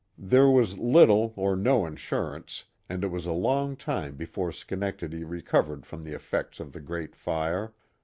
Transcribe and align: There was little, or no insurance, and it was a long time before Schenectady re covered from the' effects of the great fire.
There 0.17 0.49
was 0.49 0.79
little, 0.79 1.31
or 1.35 1.55
no 1.55 1.85
insurance, 1.85 2.63
and 2.89 3.03
it 3.03 3.09
was 3.09 3.27
a 3.27 3.31
long 3.33 3.75
time 3.75 4.15
before 4.15 4.51
Schenectady 4.51 5.23
re 5.23 5.43
covered 5.43 5.85
from 5.85 6.03
the' 6.03 6.15
effects 6.15 6.59
of 6.59 6.73
the 6.73 6.81
great 6.81 7.15
fire. 7.15 7.71